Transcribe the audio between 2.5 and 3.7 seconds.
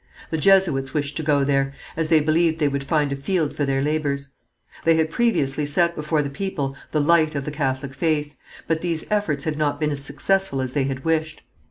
they would find a field for